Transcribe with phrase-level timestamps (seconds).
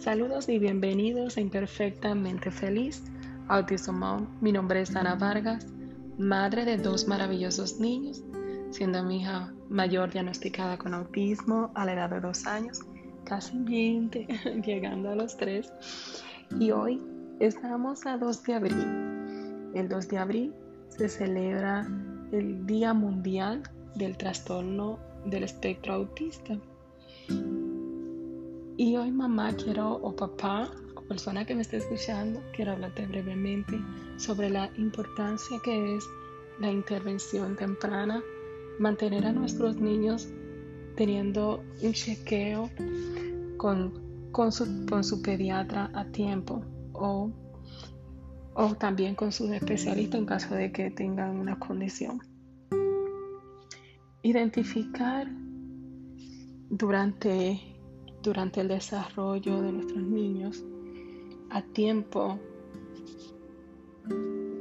[0.00, 3.02] Saludos y bienvenidos a Imperfectamente Feliz,
[3.48, 4.28] Autism Mom.
[4.40, 5.66] Mi nombre es Ana Vargas,
[6.16, 8.24] madre de dos maravillosos niños,
[8.70, 12.80] siendo mi hija mayor diagnosticada con autismo a la edad de dos años,
[13.24, 14.26] casi 20,
[14.64, 15.70] llegando a los tres.
[16.58, 17.02] Y hoy
[17.38, 18.86] estamos a 2 de abril.
[19.74, 20.54] El 2 de abril
[20.88, 21.86] se celebra
[22.32, 23.64] el Día Mundial
[23.96, 26.56] del Trastorno del Espectro Autista.
[28.82, 33.78] Y hoy mamá quiero, o papá, o persona que me esté escuchando, quiero hablarte brevemente
[34.16, 36.04] sobre la importancia que es
[36.60, 38.22] la intervención temprana,
[38.78, 40.30] mantener a nuestros niños
[40.96, 42.70] teniendo un chequeo
[43.58, 47.30] con, con, su, con su pediatra a tiempo o,
[48.54, 52.18] o también con su especialista en caso de que tengan una condición.
[54.22, 55.28] Identificar
[56.70, 57.69] durante
[58.22, 60.64] durante el desarrollo de nuestros niños
[61.50, 62.38] a tiempo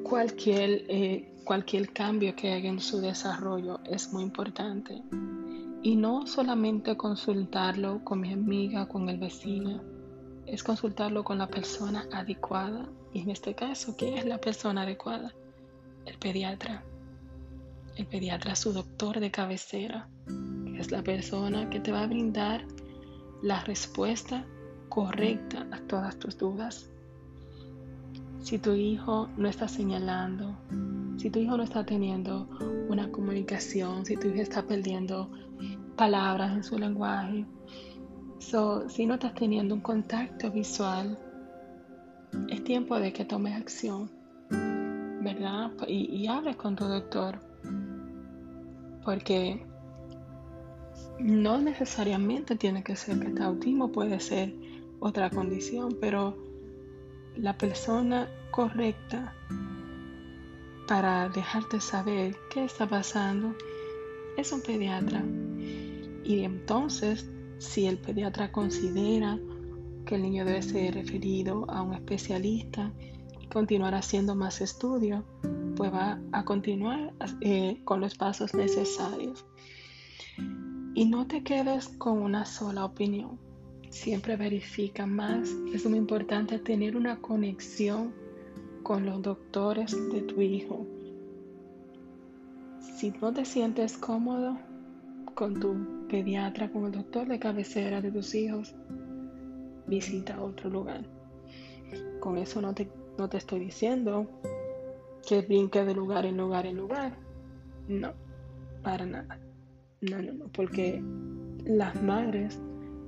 [0.04, 5.02] cualquier, eh, cualquier cambio que haga en su desarrollo es muy importante.
[5.82, 9.82] Y no solamente consultarlo con mi amiga, con el vecino,
[10.46, 12.90] es consultarlo con la persona adecuada.
[13.14, 15.34] Y en este caso, ¿qué es la persona adecuada?
[16.06, 16.84] El pediatra.
[17.96, 20.10] El pediatra, su doctor de cabecera,
[20.78, 22.66] es la persona que te va a brindar
[23.42, 24.46] la respuesta
[24.90, 26.90] correcta a todas tus dudas.
[28.42, 30.56] Si tu hijo no está señalando,
[31.18, 32.48] si tu hijo no está teniendo
[32.90, 35.30] una comunicación, si tu hijo está perdiendo
[35.96, 37.46] palabras en su lenguaje,
[38.40, 41.18] si no estás teniendo un contacto visual,
[42.48, 44.10] es tiempo de que tomes acción,
[45.22, 45.72] ¿verdad?
[45.88, 47.40] Y hables con tu doctor,
[49.04, 49.66] porque
[51.20, 54.54] no necesariamente tiene que ser que este autismo, puede ser
[55.00, 56.38] otra condición, pero
[57.36, 59.34] la persona correcta
[60.88, 63.56] para dejarte saber qué está pasando
[64.38, 65.24] es un pediatra.
[66.24, 67.30] Y entonces,
[67.60, 69.38] si el pediatra considera
[70.06, 72.92] que el niño debe ser referido a un especialista
[73.40, 75.24] y continuar haciendo más estudios,
[75.76, 79.46] pues va a continuar eh, con los pasos necesarios.
[80.94, 83.40] Y no te quedes con una sola opinión.
[83.90, 85.50] Siempre verifica más.
[85.74, 88.14] Es muy importante tener una conexión
[88.84, 90.86] con los doctores de tu hijo.
[92.98, 94.58] Si no te sientes cómodo
[95.36, 98.76] con tu pediatra, con el doctor de cabecera de tus hijos,
[99.88, 101.06] visita otro lugar.
[102.20, 104.28] Con eso no te, no te estoy diciendo
[105.28, 107.16] que brinque de lugar en lugar en lugar.
[107.88, 108.14] No,
[108.84, 109.40] para nada.
[110.02, 111.04] No, no, no, porque
[111.66, 112.58] las madres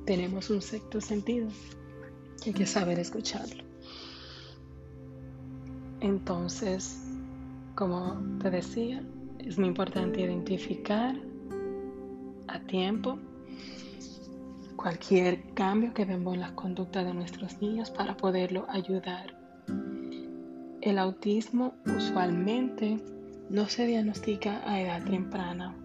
[0.06, 1.48] tenemos un sexto sentido
[2.44, 3.64] que hay que saber escucharlo.
[6.02, 7.02] Entonces,
[7.76, 9.04] como te decía,
[9.40, 11.16] es muy importante identificar
[12.48, 13.20] a tiempo
[14.76, 19.38] cualquier cambio que vemos en las conductas de nuestros niños para poderlo ayudar.
[20.82, 22.98] El autismo usualmente
[23.50, 25.76] no se diagnostica a edad temprana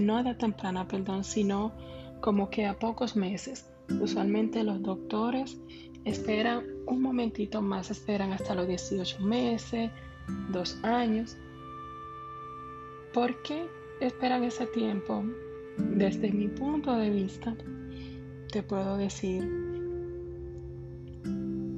[0.00, 1.72] no a edad temprana, perdón, sino
[2.20, 3.70] como que a pocos meses.
[4.00, 5.58] Usualmente los doctores
[6.04, 9.90] esperan un momentito más, esperan hasta los 18 meses,
[10.50, 11.36] dos años.
[13.12, 13.66] ¿Por qué
[14.00, 15.22] esperan ese tiempo?
[15.78, 17.54] Desde mi punto de vista,
[18.50, 19.48] te puedo decir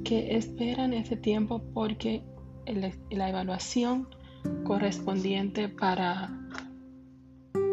[0.03, 2.23] que esperan ese tiempo porque
[3.09, 4.07] la evaluación
[4.63, 6.31] correspondiente para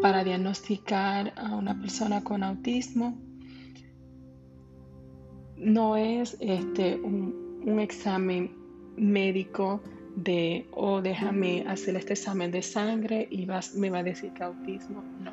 [0.05, 3.17] para diagnosticar a una persona con autismo
[5.57, 8.51] no es este, un, examen
[8.97, 9.81] médico
[10.15, 14.31] de, o oh, déjame hacer este examen de sangre y vas, me va a decir
[14.33, 15.03] que autismo.
[15.21, 15.31] No,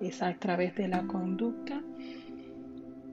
[0.00, 1.82] es a través de la conducta,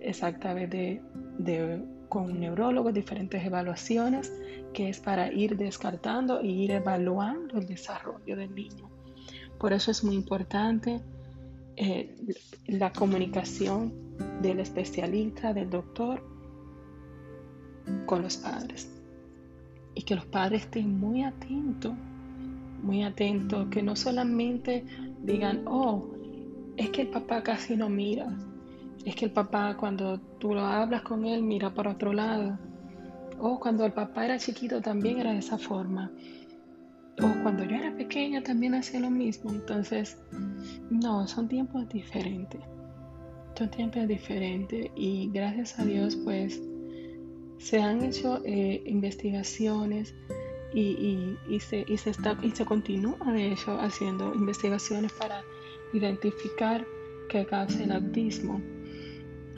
[0.01, 1.01] es a través de,
[1.39, 4.31] de con neurólogos, diferentes evaluaciones,
[4.71, 8.90] que es para ir descartando e ir evaluando el desarrollo del niño.
[9.61, 11.01] Por eso es muy importante
[11.75, 12.15] eh,
[12.65, 13.93] la comunicación
[14.41, 16.23] del especialista, del doctor,
[18.07, 18.89] con los padres.
[19.93, 21.93] Y que los padres estén muy atentos,
[22.81, 24.83] muy atentos, que no solamente
[25.21, 26.09] digan, oh,
[26.75, 28.35] es que el papá casi no mira,
[29.05, 32.57] es que el papá cuando tú lo hablas con él mira para otro lado,
[33.39, 36.11] o cuando el papá era chiquito también era de esa forma
[37.41, 39.51] cuando yo era pequeña también hacía lo mismo.
[39.51, 40.17] Entonces,
[40.89, 42.61] no, son tiempos diferentes.
[43.57, 46.61] Son tiempos diferentes y gracias a Dios pues
[47.57, 50.15] Se han hecho eh, investigaciones
[50.73, 55.43] y, se, y, está, y se continúa, de hecho, haciendo investigaciones para
[55.93, 56.85] identificar
[57.29, 58.61] qué causa el autismo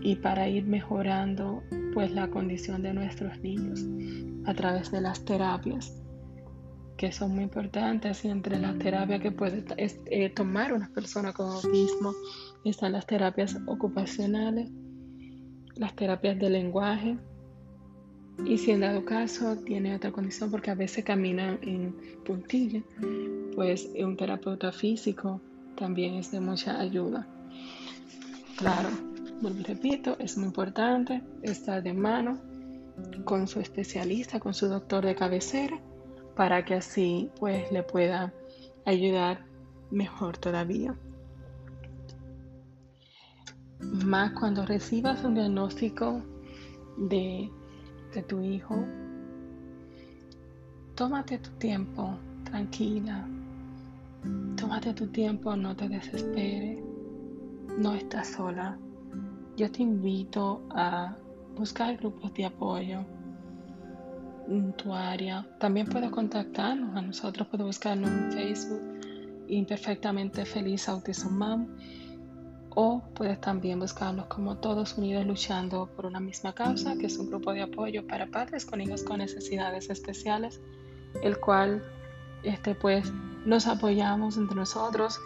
[0.01, 1.63] y para ir mejorando
[1.93, 3.85] pues la condición de nuestros niños
[4.45, 6.02] a través de las terapias
[6.97, 11.51] que son muy importantes y entre las terapias que puede eh, tomar una persona con
[11.51, 12.13] autismo
[12.63, 14.69] están las terapias ocupacionales,
[15.75, 17.17] las terapias de lenguaje
[18.45, 21.95] y si en dado caso tiene otra condición porque a veces camina en
[22.25, 22.81] puntilla,
[23.55, 25.41] pues un terapeuta físico
[25.75, 27.27] también es de mucha ayuda.
[28.57, 28.89] Claro,
[29.67, 32.39] repito, es muy importante estar de mano
[33.25, 35.79] con su especialista, con su doctor de cabecera,
[36.35, 38.33] para que así pues le pueda
[38.85, 39.45] ayudar
[39.91, 40.95] mejor todavía.
[43.79, 46.21] Más cuando recibas un diagnóstico
[46.97, 47.51] de,
[48.13, 48.85] de tu hijo,
[50.95, 53.27] tómate tu tiempo, tranquila.
[54.55, 56.79] Tómate tu tiempo, no te desesperes.
[57.77, 58.77] No estás sola.
[59.57, 61.15] Yo te invito a
[61.55, 63.05] buscar grupos de apoyo
[64.47, 65.45] en tu área.
[65.59, 68.81] También puedes contactarnos a nosotros, puedes buscarnos en Facebook,
[69.47, 71.67] Imperfectamente Feliz Autism Mom,
[72.75, 77.29] o puedes también buscarnos como Todos Unidos Luchando por una misma causa, que es un
[77.29, 80.59] grupo de apoyo para padres con hijos con necesidades especiales,
[81.21, 81.83] el cual
[82.43, 83.11] este, pues,
[83.45, 85.19] nos apoyamos entre nosotros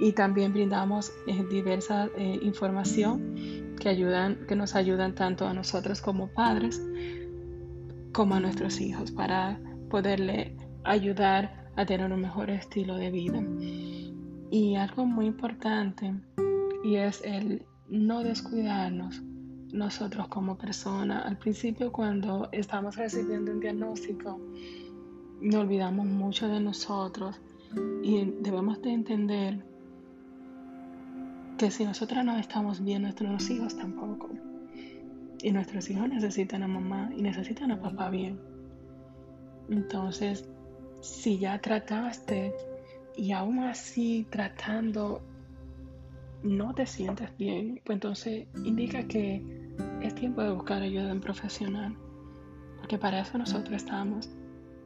[0.00, 6.00] y también brindamos eh, diversa eh, información que, ayudan, que nos ayudan tanto a nosotros
[6.00, 6.80] como padres
[8.14, 13.42] como a nuestros hijos para poderle ayudar a tener un mejor estilo de vida.
[14.50, 16.14] Y algo muy importante
[16.84, 19.20] y es el no descuidarnos
[19.72, 21.22] nosotros como persona.
[21.22, 24.40] Al principio cuando estamos recibiendo un diagnóstico,
[25.40, 27.40] nos olvidamos mucho de nosotros
[28.02, 29.64] y debemos de entender
[31.58, 34.30] que si nosotras no estamos bien, nuestros hijos tampoco.
[35.42, 38.40] Y nuestros hijos necesitan a mamá y necesitan a papá bien.
[39.68, 40.48] Entonces,
[41.00, 42.54] si ya trataste
[43.16, 45.22] y aún así tratando
[46.42, 49.42] no te sientes bien, pues entonces indica que
[50.02, 51.96] es tiempo de buscar ayuda en profesional.
[52.78, 54.28] Porque para eso nosotros estamos,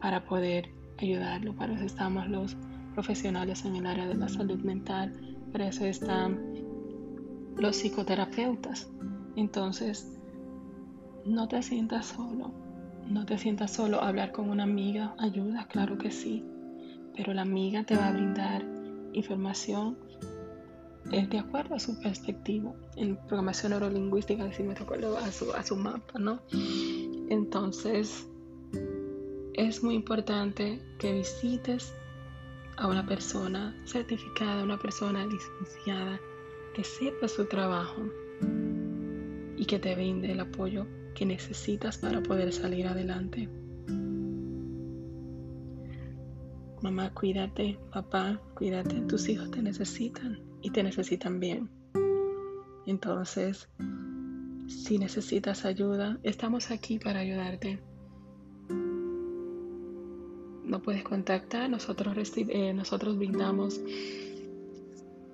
[0.01, 2.57] para poder ayudarlo, para eso estamos los
[2.95, 5.13] profesionales en el área de la salud mental,
[5.53, 6.39] para eso están
[7.57, 8.89] los psicoterapeutas.
[9.37, 10.18] Entonces,
[11.29, 12.53] no te sientas solo,
[13.07, 14.01] no te sientas solo.
[14.01, 16.45] Hablar con una amiga ayuda, claro que sí,
[17.17, 18.65] pero la amiga te va a brindar
[19.13, 19.97] información
[21.05, 22.73] de acuerdo a su perspectiva.
[22.97, 26.41] En programación neurolingüística decimos de acuerdo a su, a su mapa, ¿no?
[27.31, 28.27] Entonces,
[29.55, 31.95] es muy importante que visites
[32.77, 36.21] a una persona certificada, una persona licenciada,
[36.75, 38.03] que sepa su trabajo
[39.57, 40.87] y que te brinde el apoyo
[41.19, 43.49] que necesitas para poder salir adelante.
[46.81, 51.69] Mamá, cuídate, papá, cuídate, tus hijos te necesitan y te necesitan bien.
[52.87, 53.69] Entonces,
[54.69, 57.81] si necesitas ayuda, estamos aquí para ayudarte.
[60.65, 63.81] No puedes contactar, nosotros, eh, nosotros brindamos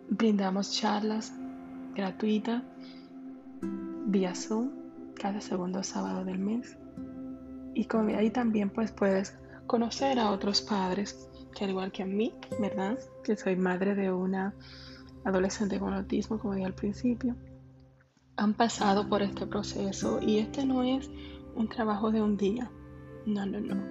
[0.08, 1.32] Brindamos charlas
[1.94, 2.62] gratuitas
[4.06, 4.83] vía Zoom
[5.24, 6.76] cada segundo sábado del mes.
[7.72, 9.34] Y con, ahí también pues puedes
[9.66, 12.98] conocer a otros padres que al igual que a mí, ¿verdad?
[13.22, 14.54] Que soy madre de una
[15.24, 17.36] adolescente con autismo, como dije al principio,
[18.36, 21.10] han pasado por este proceso y este no es
[21.56, 22.70] un trabajo de un día.
[23.24, 23.82] No, no, no.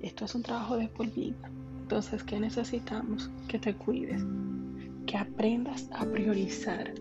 [0.00, 1.50] Esto es un trabajo de por vida.
[1.82, 3.32] Entonces, ¿qué necesitamos?
[3.48, 4.24] Que te cuides,
[5.06, 6.94] que aprendas a priorizar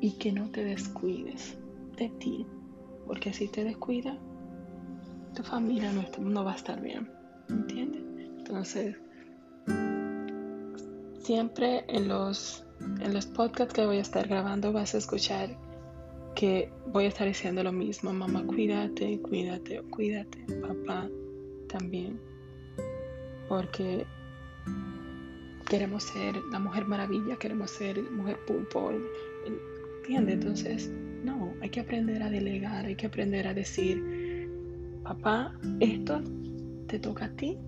[0.00, 1.58] y que no te descuides
[2.00, 2.46] de ti,
[3.06, 4.18] porque si te descuidas,
[5.34, 7.10] tu familia no, va a estar bien,
[7.48, 8.02] ¿entiendes?
[8.38, 8.96] Entonces,
[11.22, 12.64] siempre en los,
[13.00, 15.56] en los podcasts que voy a estar grabando vas a escuchar
[16.34, 21.08] que voy a estar diciendo lo mismo, mamá, cuídate, cuídate, cuídate, papá
[21.68, 22.18] también,
[23.48, 24.06] porque
[25.68, 28.90] queremos ser la mujer maravilla, queremos ser mujer pulpo,
[29.44, 30.34] ¿entiendes?
[30.34, 30.99] Entonces, no,
[31.60, 34.02] hay que aprender a delegar, hay que aprender a decir,
[35.02, 36.22] papá, esto
[36.86, 37.58] te toca a ti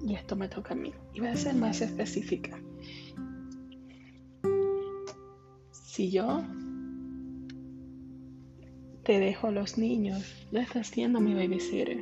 [0.00, 0.92] y esto me toca a mí.
[1.14, 2.60] Y voy a ser más específica.
[5.70, 6.42] Si yo
[9.04, 11.98] te dejo los niños, no estás siendo mi babysitter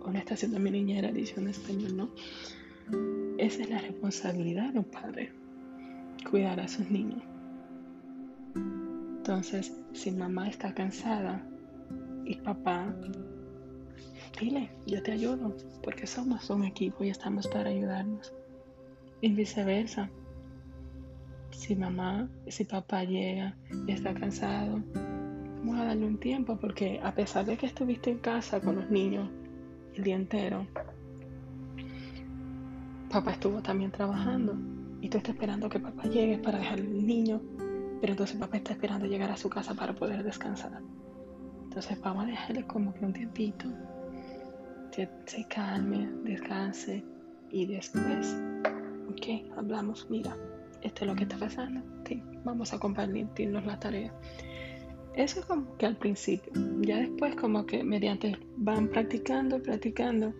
[0.00, 2.10] o no estás siendo mi niñera, dice en español, ¿no?
[3.38, 5.32] Esa es la responsabilidad de un padre,
[6.30, 7.22] cuidar a sus niños.
[9.26, 11.42] Entonces, si mamá está cansada
[12.26, 12.94] y papá,
[14.38, 18.34] dile, yo te ayudo, porque somos un equipo y estamos para ayudarnos.
[19.22, 20.10] Y viceversa.
[21.52, 27.14] Si mamá, si papá llega y está cansado, vamos a darle un tiempo, porque a
[27.14, 29.30] pesar de que estuviste en casa con los niños
[29.94, 30.66] el día entero,
[33.08, 34.54] papá estuvo también trabajando
[35.00, 37.40] y tú estás esperando que papá llegue para dejar al niño,
[38.04, 40.78] pero entonces papá está esperando llegar a su casa para poder descansar.
[41.62, 43.64] Entonces vamos a dejarle como que un tiempito,
[44.92, 47.02] que se calme, descanse
[47.48, 48.36] y después,
[49.08, 50.36] ok, hablamos, mira,
[50.82, 54.12] esto es lo que está pasando, sí, vamos a compartirnos la tarea.
[55.14, 60.34] Eso es como que al principio, ya después como que mediante van practicando, practicando,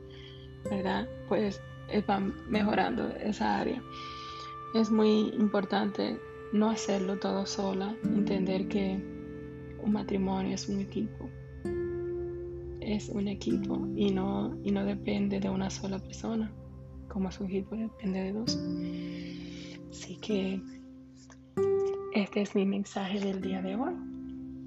[0.69, 1.09] ¿verdad?
[1.31, 3.83] Pues eh, van mejorando esa área.
[4.75, 6.21] Es muy importante
[6.55, 8.97] no hacerlo todo sola, entender que
[9.83, 11.29] un matrimonio es un equipo.
[12.81, 16.53] Es un equipo y no, y no depende de una sola persona,
[17.09, 18.57] como su equipo depende de dos.
[19.91, 20.61] Así que
[22.15, 23.95] este es mi mensaje del día de hoy.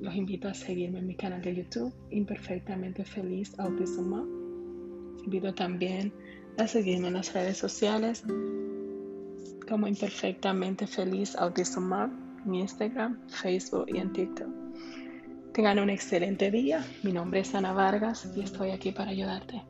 [0.01, 4.27] Los invito a seguirme en mi canal de YouTube, Imperfectamente Feliz Autismo
[5.23, 6.13] invito también
[6.57, 8.23] a seguirme en las redes sociales
[9.67, 12.11] como Imperfectamente Feliz Autism Mom,
[12.45, 14.47] en Instagram, Facebook y en TikTok.
[15.53, 16.85] Tengan un excelente día.
[17.03, 19.63] Mi nombre es Ana Vargas y estoy aquí para ayudarte.